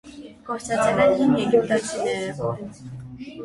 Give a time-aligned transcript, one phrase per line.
[0.47, 2.53] Գործածել են հին եգիպտացիները։